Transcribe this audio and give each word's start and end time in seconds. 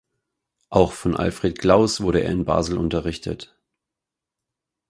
Auch 0.71 0.93
von 0.93 1.15
Alfred 1.15 1.59
Glaus 1.59 2.01
wurde 2.01 2.23
er 2.23 2.31
in 2.31 2.43
Basel 2.43 2.75
unterrichtet. 2.75 3.55